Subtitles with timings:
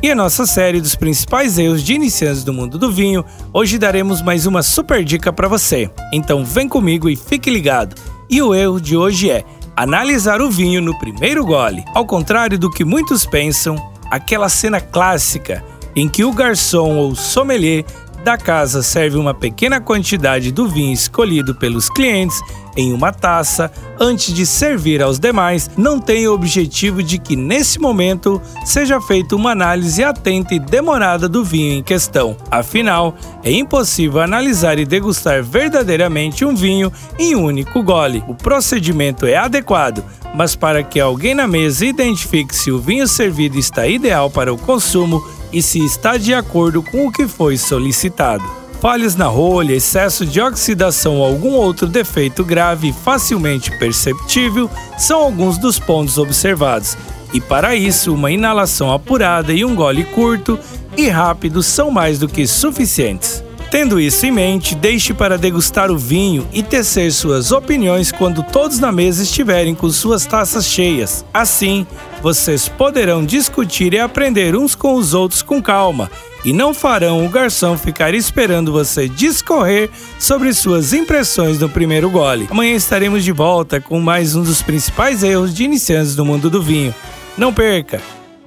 [0.00, 4.22] E a nossa série dos principais erros de iniciantes do mundo do vinho, hoje daremos
[4.22, 5.90] mais uma super dica para você.
[6.12, 7.96] Então vem comigo e fique ligado.
[8.30, 9.44] E o erro de hoje é
[9.74, 11.84] analisar o vinho no primeiro gole.
[11.92, 13.74] Ao contrário do que muitos pensam,
[14.08, 15.64] aquela cena clássica
[15.96, 17.84] em que o garçom ou sommelier
[18.22, 22.40] da casa serve uma pequena quantidade do vinho escolhido pelos clientes
[22.78, 27.80] em uma taça antes de servir aos demais, não tem o objetivo de que nesse
[27.80, 32.36] momento seja feita uma análise atenta e demorada do vinho em questão.
[32.50, 38.22] Afinal, é impossível analisar e degustar verdadeiramente um vinho em um único gole.
[38.28, 43.58] O procedimento é adequado, mas para que alguém na mesa identifique se o vinho servido
[43.58, 45.20] está ideal para o consumo,
[45.52, 48.67] e se está de acordo com o que foi solicitado.
[48.80, 55.58] Falhas na rolha, excesso de oxidação ou algum outro defeito grave facilmente perceptível são alguns
[55.58, 56.96] dos pontos observados,
[57.32, 60.58] e para isso, uma inalação apurada e um gole curto
[60.96, 63.42] e rápido são mais do que suficientes.
[63.70, 68.78] Tendo isso em mente, deixe para degustar o vinho e tecer suas opiniões quando todos
[68.78, 71.22] na mesa estiverem com suas taças cheias.
[71.34, 71.86] Assim,
[72.22, 76.10] vocês poderão discutir e aprender uns com os outros com calma
[76.46, 82.48] e não farão o garçom ficar esperando você discorrer sobre suas impressões no primeiro gole.
[82.50, 86.62] Amanhã estaremos de volta com mais um dos principais erros de iniciantes do mundo do
[86.62, 86.94] vinho.
[87.36, 88.00] Não perca!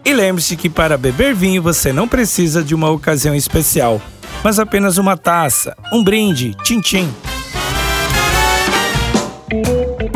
[0.04, 4.02] E lembre-se que para beber vinho você não precisa de uma ocasião especial
[4.44, 7.31] mas apenas uma taça, um brinde, tchim-tchim.